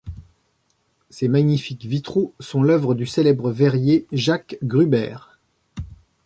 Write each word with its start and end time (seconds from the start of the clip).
Ses 1.11 1.27
magnifiques 1.27 1.85
vitraux 1.85 2.33
sont 2.39 2.63
l'œuvre 2.63 2.95
du 2.95 3.05
célèbre 3.05 3.51
verrier 3.51 4.07
Jacques 4.11 4.57
Gruber. 4.63 5.17